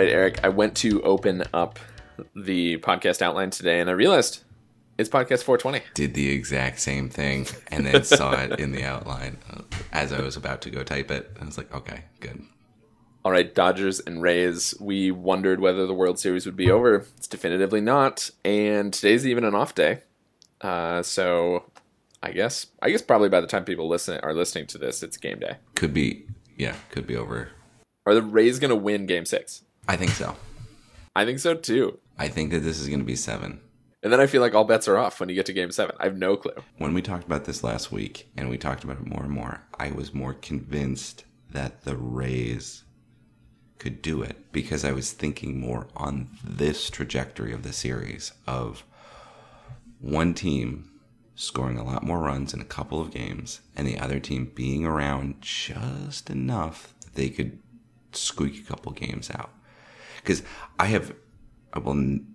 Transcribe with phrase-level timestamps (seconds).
[0.00, 1.78] Right, Eric, I went to open up
[2.34, 4.42] the podcast outline today and I realized
[4.96, 5.82] it's podcast 420.
[5.94, 9.36] Did the exact same thing and then saw it in the outline
[9.92, 11.30] as I was about to go type it.
[11.40, 12.42] I was like, okay, good.
[13.24, 14.74] All right, Dodgers and Rays.
[14.80, 17.06] We wondered whether the World Series would be over.
[17.18, 20.00] It's definitively not, and today's even an off day.
[20.62, 21.64] Uh, so,
[22.22, 25.18] I guess, I guess probably by the time people listen are listening to this, it's
[25.18, 25.56] game day.
[25.74, 26.24] Could be,
[26.56, 27.50] yeah, could be over.
[28.06, 29.62] Are the Rays going to win Game Six?
[29.88, 30.36] I think so.
[31.14, 31.98] I think so too.
[32.18, 33.60] I think that this is going to be seven.
[34.02, 35.94] And then I feel like all bets are off when you get to Game Seven.
[36.00, 36.52] I have no clue.
[36.78, 39.62] When we talked about this last week, and we talked about it more and more,
[39.78, 42.84] I was more convinced that the Rays
[43.78, 48.84] could do it because I was thinking more on this trajectory of the series of
[49.98, 50.90] one team
[51.34, 54.84] scoring a lot more runs in a couple of games and the other team being
[54.84, 57.58] around just enough that they could
[58.12, 59.50] squeak a couple games out.
[60.22, 60.42] Because
[60.78, 61.14] I have,
[61.72, 62.34] I will n-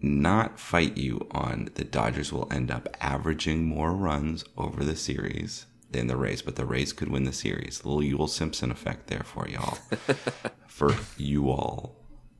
[0.00, 5.66] not fight you on the Dodgers will end up averaging more runs over the series
[5.90, 7.82] than the Rays, but the Rays could win the series.
[7.82, 9.78] A little Yule-Simpson effect there for y'all.
[10.66, 11.96] for you all.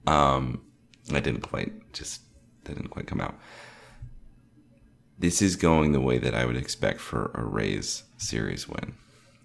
[0.06, 0.62] Um,
[1.12, 2.22] I didn't quite, just,
[2.64, 3.38] that didn't quite come out.
[5.18, 8.94] This is going the way that I would expect for a Rays series win.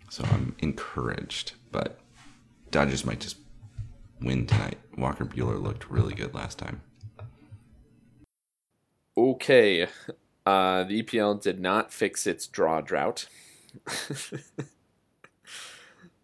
[0.10, 2.00] So I'm encouraged, but
[2.72, 3.38] Dodgers might just
[4.22, 4.78] win tonight.
[4.98, 6.82] Walker Buehler looked really good last time.
[9.18, 9.88] Okay.
[10.46, 13.28] Uh, the EPL did not fix its draw drought.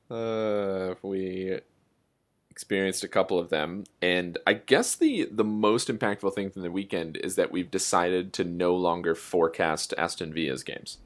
[0.10, 1.60] uh, we
[2.50, 6.72] experienced a couple of them, and I guess the the most impactful thing from the
[6.72, 11.00] weekend is that we've decided to no longer forecast Aston Villa's games.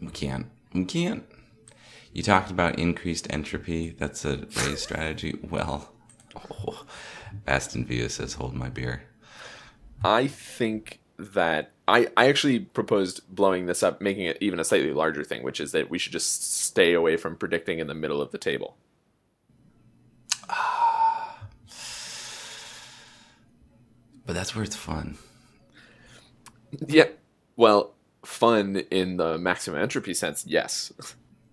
[0.00, 0.46] We can't.
[0.74, 1.24] We can't.
[2.12, 3.90] You talked about increased entropy.
[3.90, 5.38] That's a Rays strategy.
[5.50, 5.91] Well,
[6.36, 6.84] oh,
[7.46, 9.04] Aston Villa says, "Hold my beer."
[10.04, 14.92] I think that I, I actually proposed blowing this up, making it even a slightly
[14.92, 18.20] larger thing, which is that we should just stay away from predicting in the middle
[18.20, 18.76] of the table.
[24.24, 25.18] But that's where it's fun.
[26.86, 27.08] Yeah.
[27.56, 27.94] Well,
[28.24, 30.92] fun in the maximum entropy sense, yes.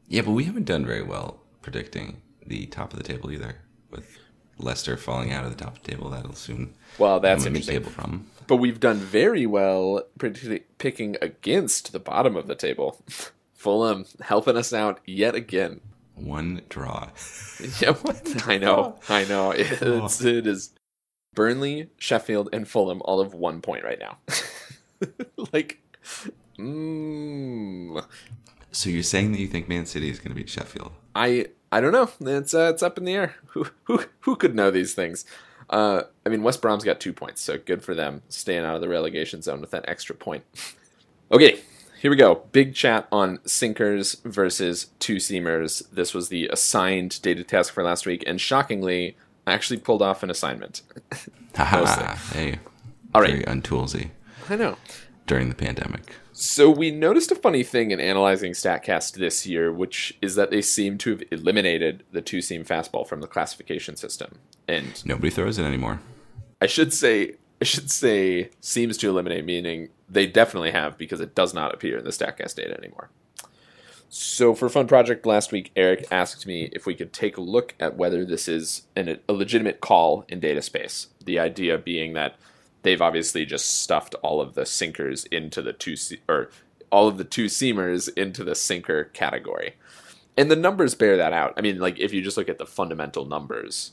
[0.07, 3.57] Yeah, but we haven't done very well predicting the top of the table either.
[3.89, 4.18] With
[4.59, 7.91] Leicester falling out of the top of the table, that'll soon Well, that's a table
[7.91, 8.27] problem.
[8.47, 10.03] But we've done very well
[10.77, 13.01] picking against the bottom of the table.
[13.53, 15.81] Fulham helping us out yet again.
[16.15, 17.09] One draw.
[17.81, 18.47] Yeah, what?
[18.47, 19.51] I know, I know.
[19.55, 20.71] It's it is
[21.35, 24.17] Burnley, Sheffield, and Fulham all of one point right now.
[25.53, 25.79] like,
[26.57, 28.03] mm,
[28.71, 30.91] So you're saying that you think Man City is going to beat Sheffield?
[31.15, 32.09] I I don't know.
[32.22, 33.35] It's uh, it's up in the air.
[33.47, 35.25] Who who who could know these things?
[35.69, 38.81] Uh, I mean, West Brom's got two points, so good for them, staying out of
[38.81, 40.44] the relegation zone with that extra point.
[41.31, 41.59] okay,
[42.02, 42.44] here we go.
[42.52, 45.88] Big chat on sinkers versus two seamers.
[45.91, 49.16] This was the assigned data task for last week, and shockingly,
[49.46, 50.81] I actually pulled off an assignment.
[51.56, 52.16] Haha.
[52.34, 52.59] hey.
[53.13, 53.31] All right.
[53.31, 54.12] Very untoolsy
[54.50, 54.78] I know.
[55.28, 56.13] during the pandemic.
[56.41, 60.61] So we noticed a funny thing in analyzing Statcast this year, which is that they
[60.61, 64.39] seem to have eliminated the two seam fastball from the classification system.
[64.66, 66.00] And Nobody throws it anymore.
[66.61, 71.35] I should say I should say seems to eliminate, meaning they definitely have because it
[71.35, 73.09] does not appear in the Statcast data anymore.
[74.07, 77.75] So for Fun Project last week, Eric asked me if we could take a look
[77.81, 81.07] at whether this is an, a legitimate call in data space.
[81.21, 82.38] The idea being that
[82.83, 86.49] they've obviously just stuffed all of the sinkers into the two se- or
[86.91, 89.75] all of the two seamers into the sinker category.
[90.37, 91.53] And the numbers bear that out.
[91.57, 93.91] I mean, like if you just look at the fundamental numbers,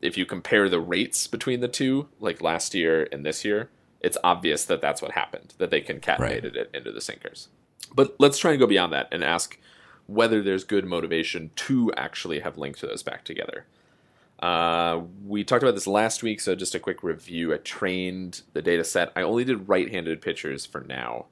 [0.00, 3.70] if you compare the rates between the two, like last year and this year,
[4.00, 7.48] it's obvious that that's what happened, that they concatenated it into the sinkers.
[7.94, 9.58] But let's try and go beyond that and ask
[10.06, 13.66] whether there's good motivation to actually have linked those back together.
[14.42, 17.54] Uh, we talked about this last week, so just a quick review.
[17.54, 19.12] I trained the data set.
[19.14, 21.26] I only did right handed pitchers for now.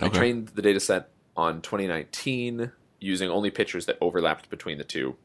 [0.00, 5.16] I trained the data set on 2019 using only pitchers that overlapped between the two.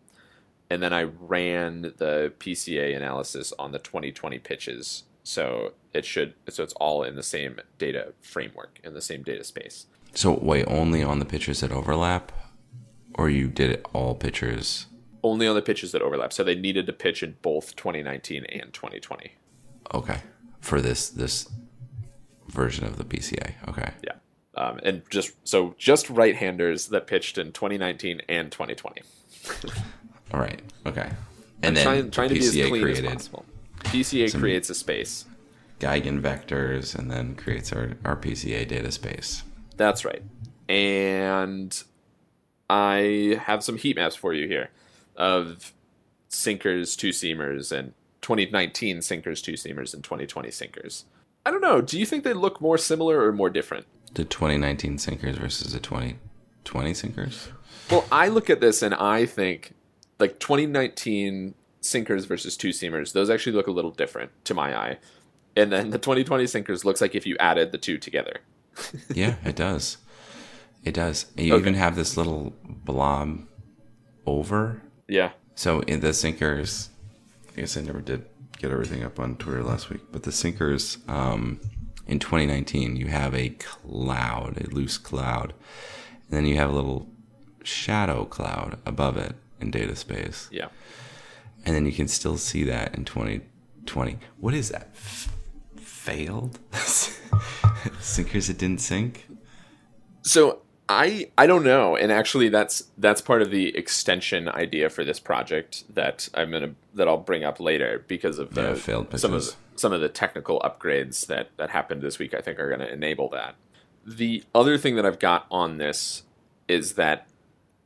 [0.70, 5.04] And then I ran the PCA analysis on the 2020 pitches.
[5.24, 9.44] So it should so it's all in the same data framework in the same data
[9.44, 9.88] space.
[10.14, 12.32] So wait, only on the pitchers that overlap,
[13.16, 14.86] or you did it all pictures?
[15.22, 16.32] Only on the pitches that overlap.
[16.32, 19.34] So they needed to pitch in both 2019 and 2020.
[19.94, 20.20] Okay,
[20.62, 21.50] for this this
[22.48, 23.54] version of the PCA.
[23.68, 24.14] Okay, Yeah.
[24.56, 29.02] Um, and just so just right-handers that pitched in 2019 and 2020.
[30.34, 30.62] all right.
[30.86, 31.16] Okay, I'm
[31.64, 33.46] and then trying, trying to the be as PCA clean created as possible.
[33.84, 35.26] PCA creates a space.
[35.80, 39.44] Geigen vectors and then creates our our PCA data space.
[39.78, 40.22] That's right.
[40.68, 41.82] And
[42.70, 44.70] I have some heat maps for you here
[45.20, 45.74] of
[46.30, 51.06] sinkers, two seamers, and 2019 sinkers, two seamers, and 2020 sinkers.
[51.46, 51.82] I don't know.
[51.82, 53.86] Do you think they look more similar or more different?
[54.14, 57.50] The 2019 sinkers versus the 2020 sinkers.
[57.92, 59.74] Well, I look at this and I think
[60.20, 64.98] like 2019 sinkers versus two seamers, those actually look a little different to my eye.
[65.56, 68.38] And then the 2020 sinkers looks like if you added the two together.
[69.14, 69.98] yeah, it does.
[70.84, 71.26] It does.
[71.38, 71.62] And you Okay.
[71.62, 73.40] even have this little blob
[74.26, 74.82] over.
[75.10, 75.32] Yeah.
[75.56, 76.90] So in the sinkers,
[77.52, 78.26] I guess I never did
[78.58, 81.60] get everything up on Twitter last week, but the sinkers um,
[82.08, 85.54] in 2019, you have a cloud, a loose cloud,
[86.30, 87.08] and then you have a little
[87.64, 90.68] shadow cloud above it in data space, Yeah.
[91.66, 94.18] and then you can still see that in 2020.
[94.40, 94.90] What is that?
[94.94, 95.36] F-
[95.78, 96.60] failed
[98.00, 99.28] sinkers that didn't sink.
[100.22, 105.06] So I I don't know, and actually that's that's part of the extension idea for
[105.06, 108.74] this project that I'm gonna that I'll bring up later because of the Yeah,
[109.18, 112.34] some of the, some of the technical upgrades that that happened this week.
[112.34, 113.56] I think are going to enable that.
[114.04, 116.24] The other thing that I've got on this
[116.68, 117.28] is that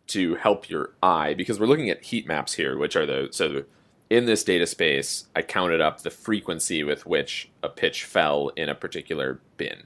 [0.08, 3.66] to help your eye because we're looking at heat maps here, which are the so
[4.10, 8.70] in this data space, I counted up the frequency with which a pitch fell in
[8.70, 9.84] a particular bin.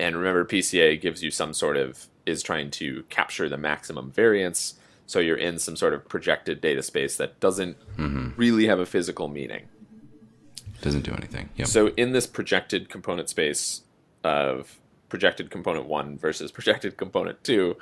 [0.00, 4.74] And remember, PCA gives you some sort of is trying to capture the maximum variance.
[5.06, 8.30] So you're in some sort of projected data space that doesn't mm-hmm.
[8.36, 9.68] really have a physical meaning.
[10.80, 11.50] Doesn't do anything.
[11.56, 11.68] Yep.
[11.68, 13.82] So in this projected component space
[14.24, 17.76] of projected component one versus projected component two,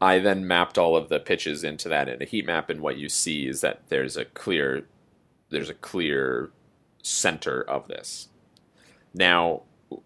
[0.00, 2.96] I then mapped all of the pitches into that in a heat map, and what
[2.96, 4.86] you see is that there's a clear
[5.50, 6.50] there's a clear
[7.02, 8.28] center of this.
[9.14, 9.62] Now,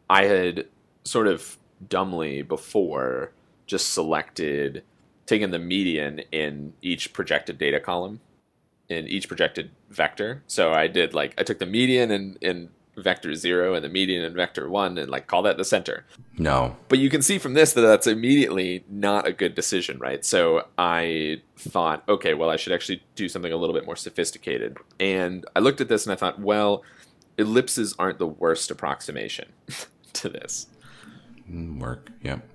[0.08, 0.66] I had
[1.04, 1.58] sort of
[1.88, 3.32] dumbly before
[3.72, 4.84] just selected
[5.24, 8.20] taken the median in each projected data column
[8.90, 10.42] in each projected vector.
[10.46, 14.22] So I did like I took the median in, in vector zero and the median
[14.24, 16.04] in vector one and like call that the center.
[16.36, 16.76] no.
[16.90, 20.22] But you can see from this that that's immediately not a good decision, right?
[20.22, 24.76] So I thought, okay, well, I should actually do something a little bit more sophisticated.
[25.00, 26.82] And I looked at this and I thought, well,
[27.38, 29.48] ellipses aren't the worst approximation
[30.12, 30.66] to this.
[31.50, 32.10] Mm, Work.
[32.22, 32.46] Yep.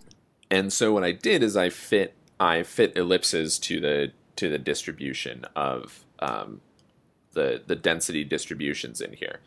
[0.50, 4.58] And so what I did is I fit I fit ellipses to the to the
[4.58, 6.62] distribution of um,
[7.34, 9.40] the the density distributions in here,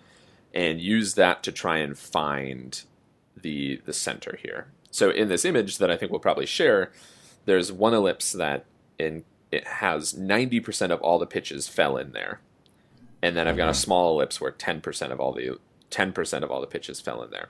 [0.53, 2.83] and use that to try and find
[3.37, 4.69] the the center here.
[4.91, 6.93] So in this image that I think we'll probably share,
[7.45, 8.65] there's one ellipse that
[8.99, 12.41] in it has 90% of all the pitches fell in there.
[13.23, 15.59] And then I've got a small ellipse where 10% of all the
[15.91, 17.49] 10% of all the pitches fell in there.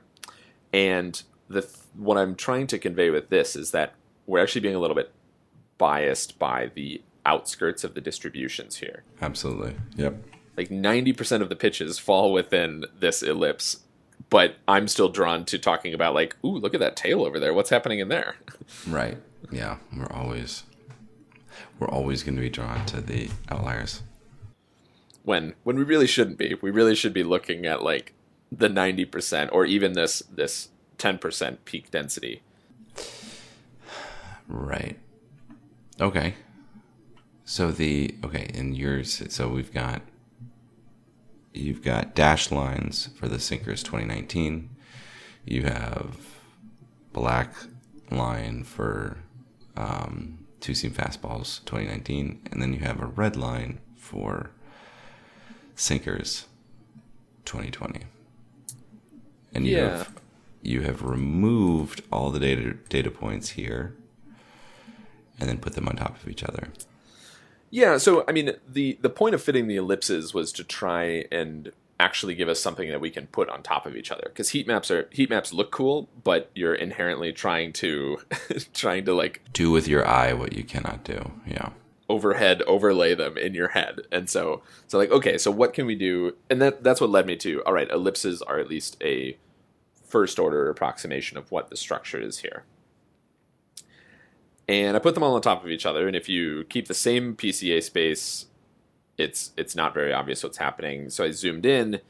[0.73, 3.93] And the th- what I'm trying to convey with this is that
[4.27, 5.13] we're actually being a little bit
[5.77, 9.03] biased by the outskirts of the distributions here.
[9.21, 9.75] Absolutely.
[9.97, 10.23] Yep.
[10.57, 13.81] Like 90% of the pitches fall within this ellipse,
[14.31, 17.53] but I'm still drawn to talking about like, ooh, look at that tail over there.
[17.53, 18.37] What's happening in there?
[18.89, 19.19] Right.
[19.51, 19.79] Yeah.
[19.97, 20.63] We're always
[21.81, 24.03] we're always going to be drawn to the outliers.
[25.25, 26.55] when when we really shouldn't be.
[26.63, 28.13] We really should be looking at like
[28.53, 30.69] the 90% or even this this
[31.01, 32.43] 10% peak density.
[34.49, 34.99] Right.
[36.01, 36.35] Okay.
[37.45, 39.23] So the okay in yours.
[39.33, 40.03] So we've got
[41.53, 44.71] you've got dash lines for the sinkers 2019.
[45.45, 46.17] You have
[47.13, 47.53] black
[48.11, 49.19] line for
[49.77, 54.51] um, two seam fastballs 2019, and then you have a red line for
[55.75, 56.47] sinkers
[57.47, 58.03] 2020.
[59.55, 59.99] And you Yeah.
[59.99, 60.20] have
[60.63, 63.95] you have removed all the data data points here
[65.39, 66.69] and then put them on top of each other.
[67.71, 71.73] Yeah, so I mean the the point of fitting the ellipses was to try and
[71.99, 74.67] actually give us something that we can put on top of each other because heat
[74.67, 78.19] maps are heat maps look cool but you're inherently trying to
[78.73, 81.33] trying to like Do with your eye what you cannot do.
[81.47, 81.71] Yeah.
[82.09, 85.95] overhead overlay them in your head and so so like okay so what can we
[85.95, 89.37] do and that that's what led me to all right ellipses are at least a
[90.11, 92.65] first order approximation of what the structure is here
[94.69, 96.95] and i put them all on top of each other and if you keep the
[96.95, 98.47] same pca space
[99.17, 102.01] it's it's not very obvious what's happening so i zoomed in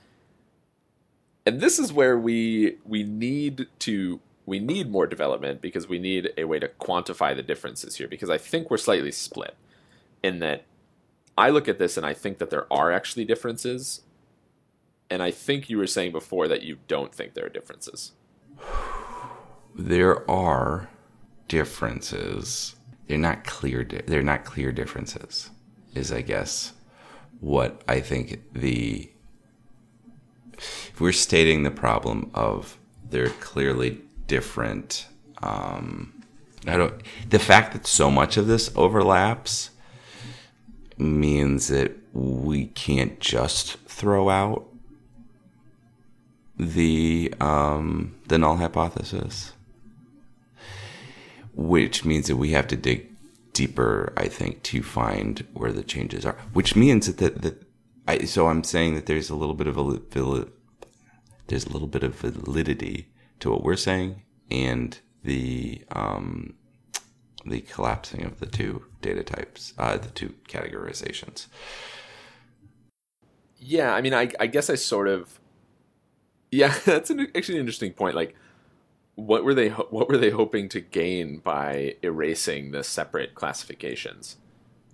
[1.47, 6.31] and this is where we we need to we need more development because we need
[6.37, 9.55] a way to quantify the differences here because i think we're slightly split
[10.23, 10.65] in that
[11.41, 14.03] I look at this and I think that there are actually differences.
[15.11, 18.13] And I think you were saying before that you don't think there are differences.
[19.75, 20.89] There are
[21.49, 22.77] differences.
[23.09, 23.83] They're not clear.
[23.83, 25.51] Di- they're not clear differences.
[25.95, 26.73] Is I guess
[27.41, 29.11] what I think the.
[30.57, 35.07] If we're stating the problem of they're clearly different.
[35.43, 36.23] Um,
[36.67, 37.03] I don't.
[37.29, 39.71] The fact that so much of this overlaps
[40.99, 44.70] means that we can't just throw out
[46.61, 49.53] the um, the null hypothesis,
[51.55, 53.09] which means that we have to dig
[53.53, 56.37] deeper, I think, to find where the changes are.
[56.53, 57.63] Which means that that, that
[58.07, 60.47] I so I'm saying that there's a little bit of a
[61.47, 63.09] there's a little bit of validity
[63.41, 66.55] to what we're saying and the um,
[67.45, 71.47] the collapsing of the two data types, uh, the two categorizations.
[73.57, 75.39] Yeah, I mean, I, I guess I sort of.
[76.51, 78.15] Yeah, that's an, actually an interesting point.
[78.15, 78.35] Like,
[79.15, 84.37] what were they ho- what were they hoping to gain by erasing the separate classifications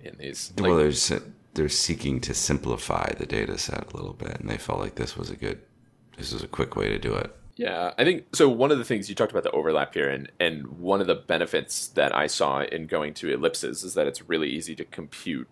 [0.02, 0.52] in these?
[0.56, 1.20] Like, well, they're
[1.54, 5.16] they're seeking to simplify the data set a little bit, and they felt like this
[5.16, 5.62] was a good,
[6.16, 7.34] this was a quick way to do it.
[7.56, 8.48] Yeah, I think so.
[8.50, 11.14] One of the things you talked about the overlap here, and and one of the
[11.14, 15.48] benefits that I saw in going to ellipses is that it's really easy to compute,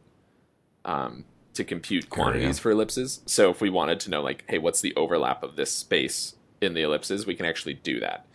[0.84, 2.62] um, to compute quantities yeah.
[2.62, 3.20] for ellipses.
[3.26, 6.75] So if we wanted to know, like, hey, what's the overlap of this space in
[6.75, 8.26] the ellipses, we can actually do that,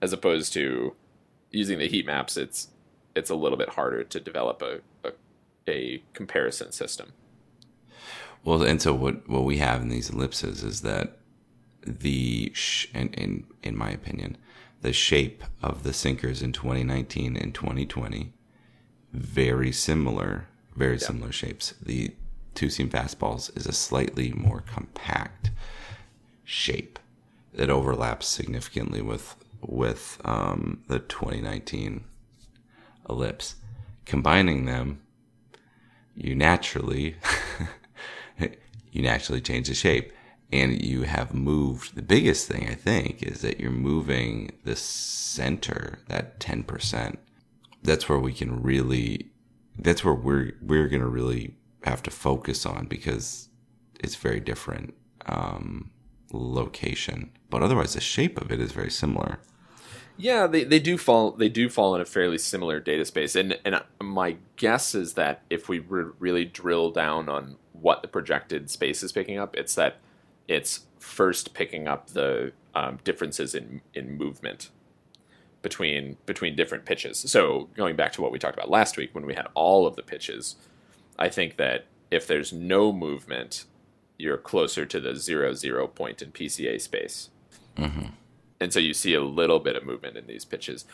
[0.00, 0.94] as opposed to
[1.50, 2.36] using the heat maps.
[2.36, 2.68] It's
[3.14, 5.12] it's a little bit harder to develop a a,
[5.68, 7.12] a comparison system.
[8.44, 11.18] Well, and so what what we have in these ellipses is that
[11.86, 14.36] the sh- in, in in my opinion,
[14.80, 18.32] the shape of the sinkers in 2019 and 2020
[19.12, 21.74] very similar, very similar shapes.
[21.82, 22.14] The
[22.54, 25.50] two seam fastballs is a slightly more compact
[26.44, 26.98] shape
[27.54, 32.04] that overlaps significantly with with um, the 2019
[33.08, 33.56] ellipse.
[34.04, 35.00] Combining them,
[36.14, 37.16] you naturally
[38.92, 40.12] you naturally change the shape
[40.52, 45.98] and you have moved the biggest thing i think is that you're moving the center
[46.08, 47.16] that 10%
[47.82, 49.30] that's where we can really
[49.78, 53.48] that's where we're we're to really have to focus on because
[54.00, 54.94] it's very different
[55.26, 55.90] um,
[56.32, 57.30] location.
[57.50, 59.38] But otherwise the shape of it is very similar.
[60.16, 63.58] Yeah, they, they do fall they do fall in a fairly similar data space, and
[63.64, 68.70] and my guess is that if we re- really drill down on what the projected
[68.70, 69.96] space is picking up, it's that
[70.48, 74.70] it's first picking up the um, differences in in movement
[75.62, 77.18] between between different pitches.
[77.18, 79.96] So going back to what we talked about last week when we had all of
[79.96, 80.56] the pitches,
[81.18, 83.64] I think that if there's no movement,
[84.18, 87.30] you're closer to the zero zero point in PCA space
[87.76, 88.06] mm-hmm.
[88.60, 90.84] and so you see a little bit of movement in these pitches.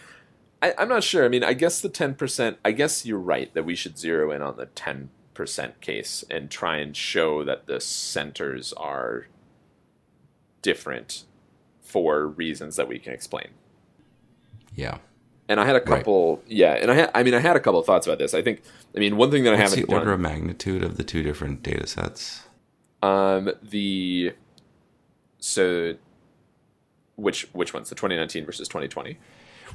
[0.63, 1.25] I, I'm not sure.
[1.25, 2.59] I mean, I guess the ten percent.
[2.65, 6.51] I guess you're right that we should zero in on the ten percent case and
[6.51, 9.29] try and show that the centers are
[10.63, 11.25] different
[11.81, 13.49] for reasons that we can explain.
[14.75, 14.99] yeah
[15.49, 17.81] And I had a couple, yeah, and I had, I mean, I had a couple
[17.81, 18.35] of thoughts about this.
[18.35, 18.61] I think,
[18.95, 20.99] I mean, one thing that I what's the haven't the order done, of magnitude of
[20.99, 22.43] the two different data sets
[23.03, 24.33] um, the
[25.39, 25.95] so
[27.17, 27.89] which which ones?
[27.89, 29.19] The 2019 versus 2020.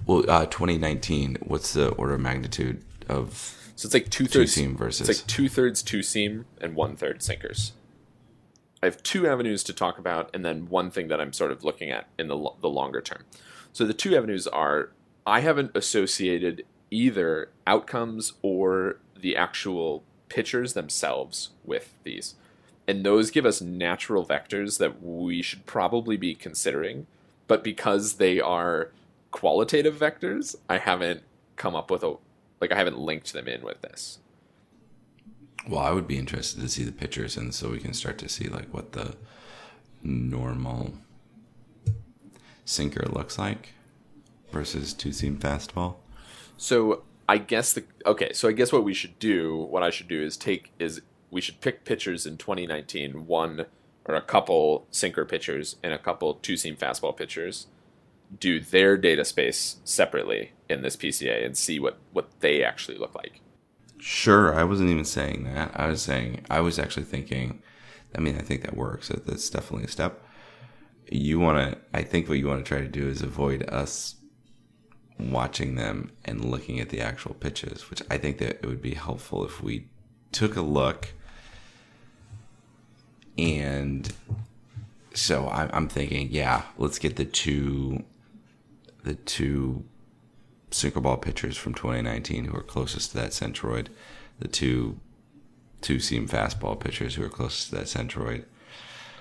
[0.05, 4.53] well uh, 2019 what's the order of magnitude of So it's like two two thirds
[4.53, 7.73] seam versus It's like two thirds two seam and one third sinkers.
[8.81, 11.63] I have two avenues to talk about, and then one thing that I'm sort of
[11.63, 13.23] looking at in the the longer term.
[13.71, 14.91] So the two avenues are
[15.25, 22.35] I haven't associated either outcomes or the actual pictures themselves with these,
[22.87, 27.07] and those give us natural vectors that we should probably be considering.
[27.47, 28.91] But because they are
[29.31, 31.23] qualitative vectors, I haven't
[31.55, 32.15] come up with a
[32.59, 34.19] like I haven't linked them in with this.
[35.67, 38.29] Well, I would be interested to see the pictures, and so we can start to
[38.29, 39.15] see like what the
[40.01, 40.93] normal
[42.65, 43.69] sinker looks like
[44.53, 45.95] versus two seam fastball.
[46.55, 48.31] So I guess the okay.
[48.33, 51.41] So I guess what we should do, what I should do, is take is we
[51.41, 53.65] should pick pitchers in 2019, one
[54.05, 57.67] or a couple sinker pitchers and a couple two seam fastball pitchers,
[58.39, 63.15] do their data space separately in this PCA and see what what they actually look
[63.15, 63.41] like.
[63.99, 65.71] Sure, I wasn't even saying that.
[65.73, 67.61] I was saying I was actually thinking.
[68.15, 69.07] I mean, I think that works.
[69.07, 70.21] That's definitely a step.
[71.09, 71.77] You want to.
[71.93, 74.15] I think what you want to try to do is avoid us
[75.19, 78.95] watching them and looking at the actual pitches, which I think that it would be
[78.95, 79.87] helpful if we
[80.31, 81.09] took a look.
[83.37, 84.11] And
[85.13, 88.03] so I'm thinking, yeah, let's get the two,
[89.03, 89.85] the two
[90.71, 93.87] sinker ball pitchers from 2019 who are closest to that centroid,
[94.39, 94.99] the two
[95.81, 98.45] two seam fastball pitchers who are closest to that centroid.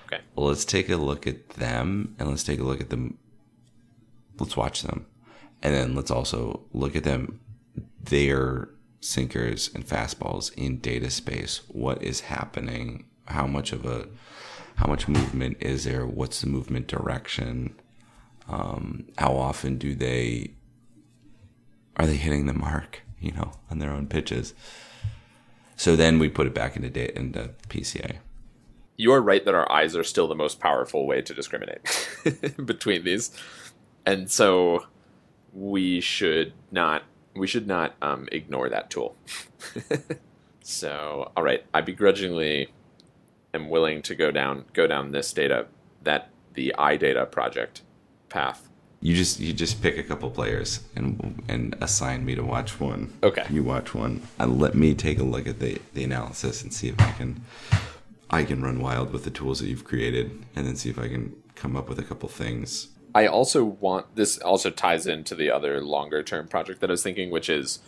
[0.05, 0.21] Okay.
[0.35, 3.17] Well, let's take a look at them and let's take a look at them.
[4.39, 5.05] Let's watch them.
[5.63, 7.39] And then let's also look at them,
[8.03, 8.67] their
[8.99, 11.61] sinkers and fastballs in data space.
[11.69, 13.05] What is happening?
[13.25, 14.07] How much of a,
[14.75, 16.05] how much movement is there?
[16.05, 17.79] What's the movement direction?
[18.49, 20.51] Um, how often do they,
[21.95, 24.53] are they hitting the mark, you know, on their own pitches?
[25.77, 28.17] So then we put it back into data, into PCA.
[28.97, 31.79] You are right that our eyes are still the most powerful way to discriminate
[32.65, 33.31] between these.
[34.05, 34.85] And so
[35.53, 37.03] we should not
[37.35, 39.15] we should not um, ignore that tool.
[40.61, 42.69] so, all right, I begrudgingly
[43.53, 45.67] am willing to go down go down this data
[46.03, 47.81] that the iData project
[48.29, 48.69] path.
[49.01, 53.13] You just you just pick a couple players and and assign me to watch one.
[53.21, 53.45] Okay.
[53.49, 54.21] You watch one.
[54.39, 57.43] And let me take a look at the the analysis and see if I can
[58.29, 61.07] I can run wild with the tools that you've created and then see if I
[61.07, 65.51] can come up with a couple things I also want this also ties into the
[65.51, 67.79] other longer term project that I was thinking, which is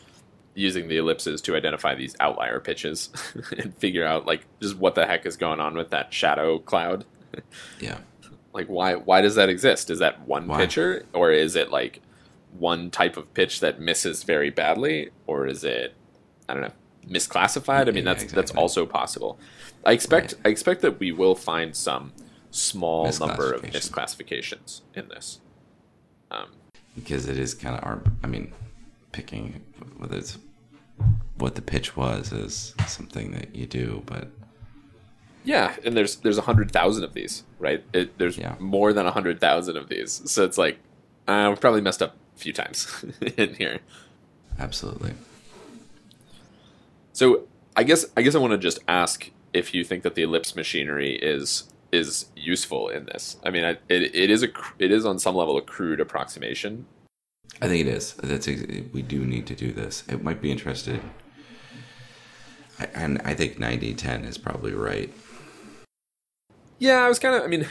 [0.54, 3.10] using the ellipses to identify these outlier pitches
[3.58, 7.06] and figure out like just what the heck is going on with that shadow cloud.
[7.80, 7.98] Yeah.
[8.54, 9.90] like why why does that exist?
[9.90, 10.58] Is that one Why?
[10.58, 12.02] pitcher or is it like
[12.58, 15.94] one type of pitch that misses very badly or is it
[16.48, 16.72] I don't know
[17.08, 17.88] misclassified?
[17.88, 19.38] I mean Yeah, that's that's also possible.
[19.86, 22.14] I expect I expect that we will find some
[22.56, 25.40] small number of misclassifications in this.
[26.32, 26.50] Um,
[26.96, 28.54] because it is kind of our I mean
[29.12, 29.62] picking
[29.98, 30.38] whether it's
[31.38, 34.30] what the pitch was is something that you do, but
[35.44, 37.84] yeah, and there's there's a hundred thousand of these, right?
[37.94, 38.56] It, there's Yeah.
[38.60, 40.80] more than a hundred thousand of these, so it's like
[41.28, 43.04] uh, we've probably messed up a few times
[43.38, 43.80] in here.
[44.58, 45.14] absolutely.
[47.14, 47.44] So
[47.76, 50.56] I guess I guess I want to just ask if you think that the ellipse
[50.56, 53.38] machinery is is useful in this.
[53.44, 56.00] I mean, I, it it is a cr- it is on some level a crude
[56.00, 56.86] approximation.
[57.62, 58.14] I think it is.
[58.16, 60.04] That's we do need to do this.
[60.10, 61.00] It might be interested.
[62.78, 65.10] I, and I think 90-10 is probably right.
[66.80, 67.44] Yeah, I was kind of.
[67.44, 67.68] I mean,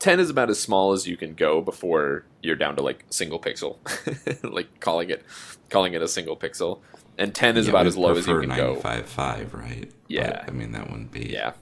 [0.00, 3.38] ten is about as small as you can go before you're down to like single
[3.38, 3.76] pixel,
[4.52, 5.22] like calling it
[5.70, 6.80] calling it a single pixel,
[7.16, 8.74] and ten is Yeah, about as low as you can go.
[8.76, 9.92] 95.5, right?
[10.08, 10.42] Yeah.
[10.44, 11.26] But, I mean, that wouldn't be.
[11.26, 11.52] Yeah.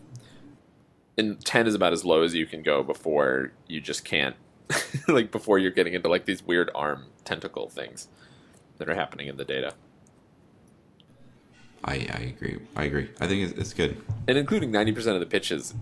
[1.19, 4.37] And 10 is about as low as you can go before you just can't,
[5.09, 8.09] like, before you're getting into, like, these weird arm tentacle things
[8.79, 9.75] that are happening in the data.
[11.85, 12.59] I, I agree.
[12.77, 13.11] I agree.
[13.21, 14.01] I think it's, it's good.
[14.29, 15.75] And including 90% of the pitches,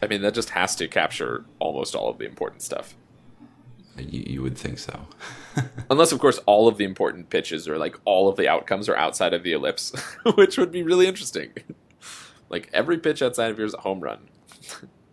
[0.00, 2.96] I mean, that just has to capture almost all of the important stuff.
[3.96, 5.06] You, you would think so.
[5.90, 8.96] Unless, of course, all of the important pitches or, like, all of the outcomes are
[8.96, 9.92] outside of the ellipse,
[10.34, 11.52] which would be really interesting.
[12.48, 14.28] like, every pitch outside of here is a home run.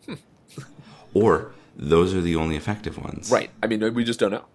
[1.14, 3.32] or those are the only effective ones.
[3.32, 3.50] Right.
[3.64, 4.46] I mean, we just don't know.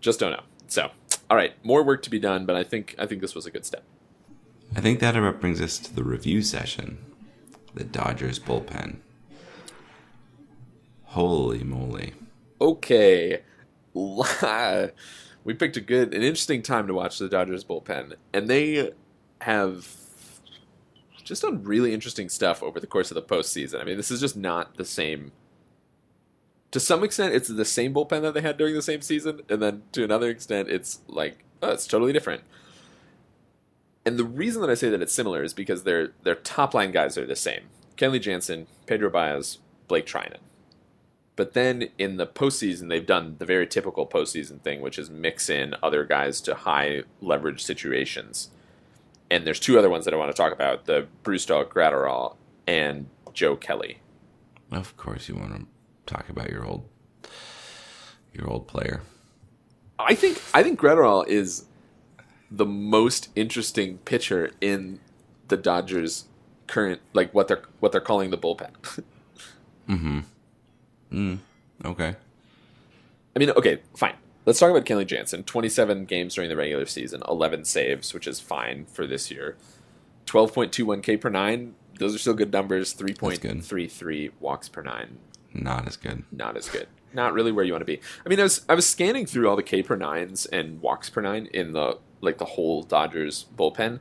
[0.00, 0.42] Just don't know.
[0.68, 0.90] So,
[1.30, 3.50] all right, more work to be done, but I think I think this was a
[3.50, 3.84] good step.
[4.76, 6.98] I think that about brings us to the review session.
[7.74, 8.96] The Dodgers bullpen.
[11.04, 12.14] Holy moly.
[12.60, 13.42] Okay,
[13.94, 18.92] we picked a good, an interesting time to watch the Dodgers bullpen, and they
[19.40, 19.86] have
[21.24, 23.80] just done really interesting stuff over the course of the postseason.
[23.80, 25.32] I mean, this is just not the same.
[26.70, 29.62] To some extent, it's the same bullpen that they had during the same season, and
[29.62, 32.42] then to another extent, it's like oh, it's totally different.
[34.06, 36.92] And the reason that I say that it's similar is because their their top line
[36.92, 37.62] guys are the same:
[37.96, 39.58] Kenley Jansen, Pedro Baez,
[39.88, 40.38] Blake Treinen.
[41.36, 45.50] But then in the postseason, they've done the very typical postseason thing, which is mix
[45.50, 48.50] in other guys to high leverage situations.
[49.30, 52.36] And there's two other ones that I want to talk about: the Bruce Dog Graterol
[52.66, 53.98] and Joe Kelly.
[54.70, 55.66] Of course, you want to
[56.06, 56.88] talk about your old
[58.32, 59.02] your old player.
[59.98, 61.66] I think I think Graterol is
[62.50, 65.00] the most interesting pitcher in
[65.48, 66.26] the Dodgers
[66.66, 68.70] current like what they're what they're calling the bullpen.
[69.88, 70.20] Mm-hmm.
[71.12, 71.38] Mm.
[71.84, 72.16] Okay.
[73.36, 74.14] I mean, okay, fine.
[74.46, 75.42] Let's talk about Kenley Jansen.
[75.44, 79.56] 27 games during the regular season, 11 saves, which is fine for this year.
[80.26, 81.74] 12.21 K per nine.
[81.98, 82.94] Those are still good numbers.
[82.94, 85.18] 3.33 walks per nine.
[85.52, 86.24] Not as good.
[86.30, 86.88] Not as good.
[87.12, 88.00] Not really where you want to be.
[88.26, 91.08] I mean, I was I was scanning through all the K per nines and walks
[91.08, 94.00] per nine in the like the whole Dodgers bullpen.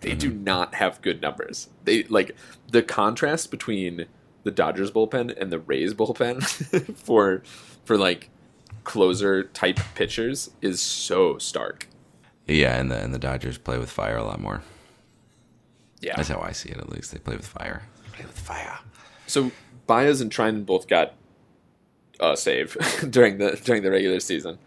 [0.00, 0.44] They do mm-hmm.
[0.44, 1.68] not have good numbers.
[1.84, 2.36] They like
[2.70, 4.06] the contrast between
[4.42, 6.44] the Dodgers bullpen and the Rays bullpen
[6.96, 7.42] for
[7.84, 8.28] for like
[8.84, 11.88] closer type pitchers is so stark.
[12.46, 14.62] Yeah, and the and the Dodgers play with fire a lot more.
[16.00, 16.16] Yeah.
[16.16, 16.78] That's how I see it.
[16.78, 17.82] At least they play with fire.
[18.12, 18.80] Play with fire.
[19.26, 19.52] So
[19.86, 21.14] Baez and Treinen both got
[22.20, 22.76] a save
[23.10, 24.58] during the during the regular season,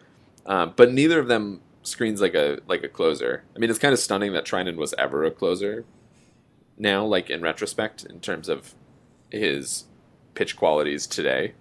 [0.45, 3.43] um, but neither of them screens like a like a closer.
[3.55, 5.85] I mean, it's kind of stunning that Treinen was ever a closer.
[6.77, 8.73] Now, like in retrospect, in terms of
[9.29, 9.85] his
[10.33, 11.53] pitch qualities today,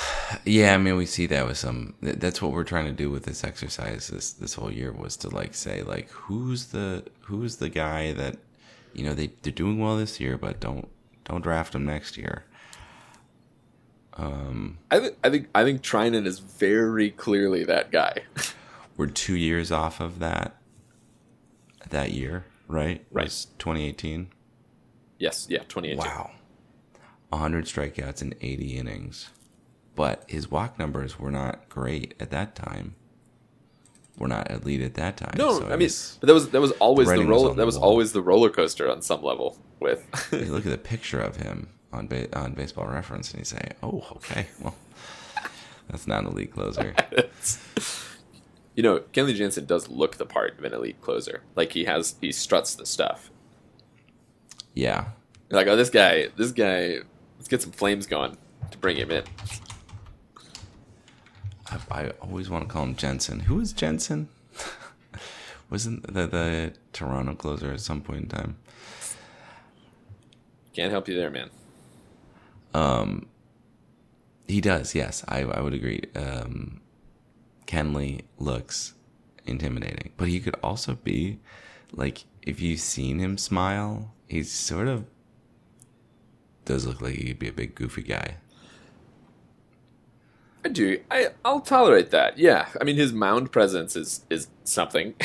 [0.44, 1.94] Yeah, I mean, we see that with some.
[2.00, 5.28] That's what we're trying to do with this exercise this this whole year was to
[5.28, 8.36] like say like who's the who's the guy that
[8.94, 10.88] you know they they're doing well this year, but don't
[11.24, 12.44] don't draft him next year.
[14.14, 18.22] Um, I think I think I think Treinen is very clearly that guy.
[18.96, 20.56] We're two years off of that
[21.88, 23.04] that year, right?
[23.10, 23.28] Right.
[23.58, 24.28] 2018.
[25.18, 26.04] yes, yeah, twenty eighteen.
[26.04, 26.30] Wow.
[27.30, 29.30] 100 strikeouts in 80 innings.
[30.00, 32.94] But his walk numbers were not great at that time.
[34.16, 35.34] Were not elite at that time.
[35.36, 37.50] No, so I mean, was- but that was that was always the was roller.
[37.50, 37.90] on That the was wall.
[37.90, 39.58] always the roller coaster on some level.
[39.78, 43.44] With you look at the picture of him on ba- on Baseball Reference and you
[43.44, 44.74] say, "Oh, okay, well,
[45.90, 46.94] that's not an elite closer."
[48.74, 51.42] you know, Kenley Jansen does look the part of an elite closer.
[51.56, 53.30] Like he has, he struts the stuff.
[54.74, 55.08] yeah,
[55.50, 57.00] You're like, oh, this guy, this guy,
[57.38, 58.38] let's get some flames going
[58.70, 59.24] to bring him in.
[61.70, 63.40] I, I always want to call him Jensen.
[63.40, 64.28] Who is Jensen?
[65.70, 68.56] Wasn't the the Toronto closer at some point in time?
[70.74, 71.50] Can't help you there, man.
[72.74, 73.26] Um,
[74.46, 75.24] he does, yes.
[75.28, 76.02] I I would agree.
[76.16, 76.80] Um,
[77.66, 78.94] Kenley looks
[79.46, 81.38] intimidating, but he could also be
[81.92, 85.04] like if you've seen him smile, he's sort of
[86.64, 88.36] does look like he could be a big goofy guy.
[90.64, 91.00] I do.
[91.10, 92.38] I I'll tolerate that.
[92.38, 92.68] Yeah.
[92.80, 95.14] I mean, his mound presence is is something.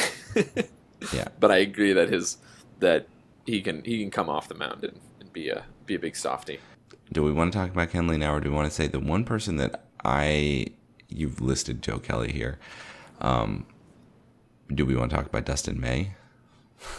[1.14, 1.28] Yeah.
[1.40, 2.38] but I agree that his
[2.80, 3.08] that
[3.46, 6.16] he can he can come off the mound and, and be a be a big
[6.16, 6.60] softy.
[7.12, 9.00] Do we want to talk about Kenley now, or do we want to say the
[9.00, 10.68] one person that I
[11.10, 12.58] you've listed Joe Kelly here?
[13.22, 13.66] Um,
[14.74, 16.14] do we want to talk about Dustin May?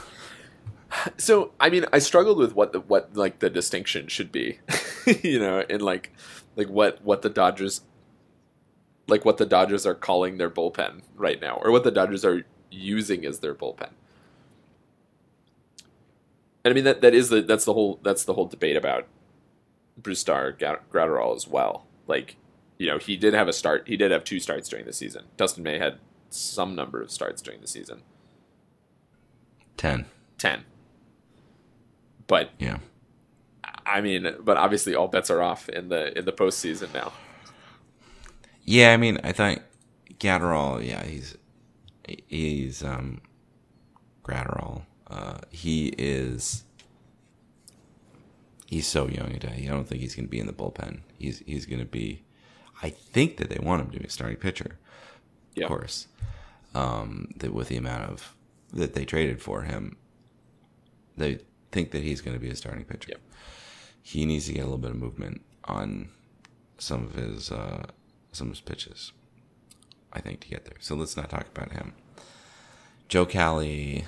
[1.19, 4.61] So I mean, I struggled with what the what like the distinction should be,
[5.23, 6.13] you know, in like
[6.55, 7.83] like what what the Dodgers
[9.09, 12.45] like what the Dodgers are calling their bullpen right now, or what the Dodgers are
[12.71, 13.91] using as their bullpen.
[16.65, 19.07] And I mean that that is the that's the whole that's the whole debate about
[20.01, 21.87] Brusdar Gra- Graterol as well.
[22.09, 22.37] Like,
[22.79, 23.85] you know, he did have a start.
[23.87, 25.25] He did have two starts during the season.
[25.37, 28.03] Dustin May had some number of starts during the season,
[29.77, 30.07] Ten.
[30.39, 30.65] ten.
[32.27, 32.79] But Yeah.
[33.87, 37.13] I mean, but obviously all bets are off in the in the postseason now.
[38.67, 39.61] Yeah, I mean, I thought
[40.19, 40.87] Gatterall.
[40.87, 41.39] Yeah, he's
[42.27, 43.21] he's um
[44.25, 44.83] Graterol.
[45.07, 46.65] Uh, he is
[48.67, 49.31] he's so young.
[49.31, 49.65] Today.
[49.67, 51.01] I don't think he's going to be in the bullpen.
[51.17, 52.25] He's he's going to be.
[52.83, 54.79] I think that they want him to be a starting pitcher.
[55.57, 56.09] Of course,
[56.75, 58.35] um, that with the amount of
[58.73, 59.97] that they traded for him,
[61.17, 61.39] they
[61.73, 63.11] think that he's going to be a starting pitcher.
[63.11, 63.21] Yep.
[64.03, 66.11] He needs to get a little bit of movement on
[66.79, 67.87] some of his uh,
[68.37, 69.13] some of his pitches.
[70.13, 70.77] I think to get there.
[70.81, 71.93] So let's not talk about him.
[73.09, 74.05] Joe Kelly,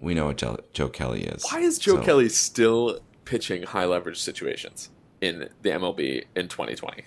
[0.00, 1.44] we know what Joe, Joe Kelly is.
[1.50, 4.90] Why is Joe So- Kelly still pitching high leverage situations
[5.20, 7.04] in the MLB in 2020?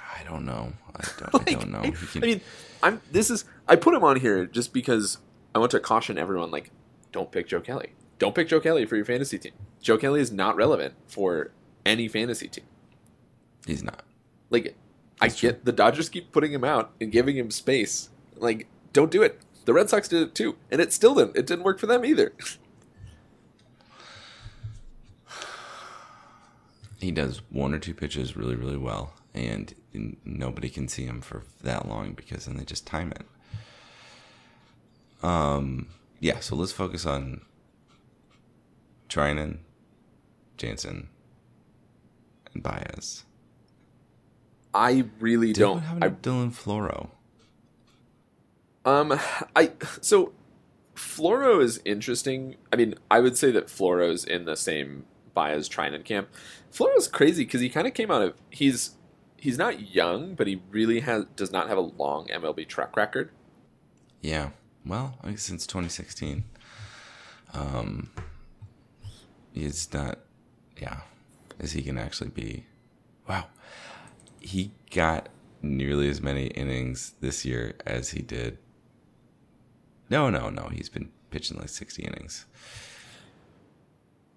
[0.00, 0.72] I don't know.
[0.94, 1.78] I don't, I don't know.
[1.80, 2.40] I, can- I mean,
[2.82, 5.18] I'm this is I put him on here just because
[5.54, 6.70] I want to caution everyone like
[7.10, 7.92] don't pick Joe Kelly.
[8.18, 9.52] Don't pick Joe Kelly for your fantasy team.
[9.80, 11.50] Joe Kelly is not relevant for
[11.84, 12.64] any fantasy team.
[13.66, 14.04] He's not.
[14.50, 14.76] Like
[15.20, 18.10] I get the Dodgers keep putting him out and giving him space.
[18.36, 19.40] Like don't do it.
[19.64, 21.36] The Red Sox did it too, and it still didn't.
[21.36, 22.32] It didn't work for them either.
[26.98, 29.74] he does one or two pitches really, really well, and
[30.24, 33.26] nobody can see him for that long because then they just time it.
[35.24, 35.86] Um,
[36.18, 36.40] yeah.
[36.40, 37.42] So let's focus on
[39.08, 39.58] Treinen,
[40.56, 41.08] Jansen,
[42.52, 43.24] and Baez.
[44.74, 45.74] I really Dude, don't.
[45.76, 47.10] what happened I, to Dylan Floro?
[48.84, 49.18] um,
[49.54, 50.32] I so
[50.94, 52.56] Floro is interesting.
[52.72, 55.04] I mean, I would say that Floro's in the same
[55.34, 56.28] Baez Treinen camp.
[56.72, 58.96] Floro's crazy because he kind of came out of he's
[59.36, 63.30] he's not young, but he really has does not have a long MLB track record.
[64.20, 64.50] Yeah.
[64.84, 66.44] Well, I think since 2016.
[67.54, 68.10] Um,
[69.52, 70.18] he's not.
[70.80, 71.00] Yeah.
[71.60, 72.66] Is he can actually be?
[73.28, 73.46] Wow.
[74.42, 75.28] He got
[75.62, 78.58] nearly as many innings this year as he did.
[80.10, 80.68] No, no, no.
[80.68, 82.46] He's been pitching like 60 innings.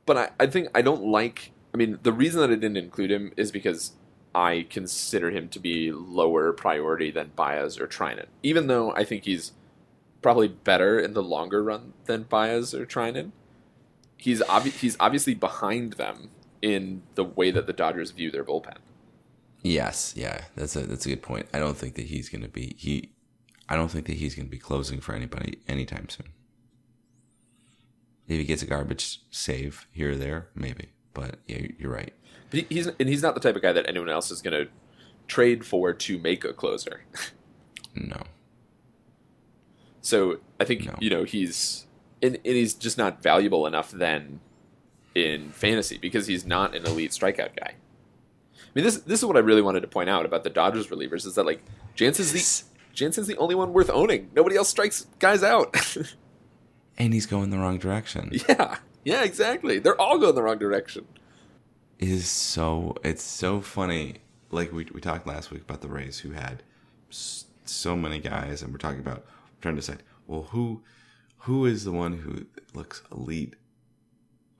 [0.06, 1.52] But I, I think I don't like.
[1.74, 3.94] I mean, the reason that I didn't include him is because
[4.34, 9.26] I consider him to be lower priority than Baez or Treinen, even though I think
[9.26, 9.54] he's
[10.22, 13.32] probably better in the longer run than Baez or Treinen.
[14.18, 16.30] He's obvi- he's obviously behind them
[16.62, 18.78] in the way that the Dodgers view their bullpen.
[19.68, 21.48] Yes, yeah, that's a that's a good point.
[21.52, 23.10] I don't think that he's going to be he.
[23.68, 26.28] I don't think that he's going to be closing for anybody anytime soon.
[28.28, 30.90] If he gets a garbage save here or there, maybe.
[31.16, 32.14] But yeah, you're right.
[32.52, 34.72] But he's and he's not the type of guy that anyone else is going to
[35.28, 37.02] trade for to make a closer.
[37.96, 38.24] No.
[40.02, 40.96] So I think No.
[41.00, 41.88] you know he's
[42.22, 44.42] and, and he's just not valuable enough then
[45.16, 47.76] in fantasy because he's not an elite strikeout guy.
[48.58, 50.88] I mean this this is what I really wanted to point out about the Dodgers
[50.88, 51.64] relievers is that like
[51.96, 52.64] Jansen's the
[52.94, 54.32] Jansen's the only one worth owning.
[54.36, 55.76] Nobody else strikes guys out.
[56.98, 58.32] And he's going the wrong direction.
[58.48, 58.78] yeah.
[59.04, 59.80] Yeah, exactly.
[59.80, 61.06] They're all going the wrong direction.
[62.00, 64.16] It is so it's so funny.
[64.50, 66.64] Like we we talked last week about the Rays who had
[67.10, 69.26] so many guys, and we're talking about
[69.62, 70.04] trying to decide.
[70.26, 70.84] Well, who
[71.40, 73.56] who is the one who looks elite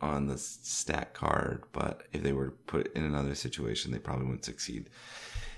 [0.02, 4.26] on the stat card, but if they were to put in another situation, they probably
[4.26, 4.90] wouldn't succeed.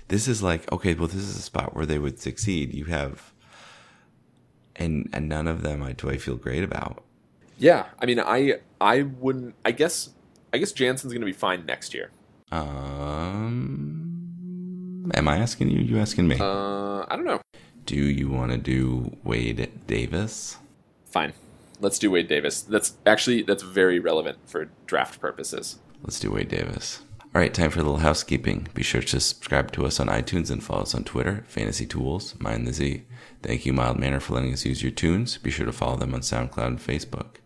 [0.08, 2.72] This is like okay, well, this is a spot where they would succeed.
[2.72, 3.32] You have,
[4.76, 7.02] and and none of them I do I feel great about.
[7.58, 10.10] Yeah, I mean I I wouldn't I guess
[10.52, 12.10] I guess Jansen's going to be fine next year.
[12.50, 13.90] Um,
[15.12, 15.80] am I asking you?
[15.80, 16.38] You asking me?
[16.40, 17.40] Uh I don't know.
[17.84, 20.56] Do you want to do Wade Davis?
[21.06, 21.32] Fine.
[21.80, 22.62] Let's do Wade Davis.
[22.62, 25.78] That's actually that's very relevant for draft purposes.
[26.02, 27.02] Let's do Wade Davis.
[27.34, 28.68] All right, time for a little housekeeping.
[28.72, 32.34] Be sure to subscribe to us on iTunes and follow us on Twitter, Fantasy Tools,
[32.38, 33.04] Mind the Z.
[33.42, 35.36] Thank you, Mild Manner, for letting us use your tunes.
[35.36, 37.36] Be sure to follow them on SoundCloud and Facebook.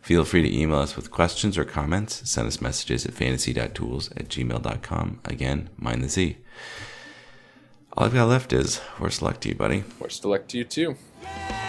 [0.00, 2.30] Feel free to email us with questions or comments.
[2.30, 5.20] Send us messages at fantasy.tools at gmail.com.
[5.24, 6.38] Again, Mind the Z.
[7.94, 9.82] All I've got left is worst luck to you, buddy.
[9.98, 10.96] Worst luck to you too.
[11.22, 11.67] Yeah.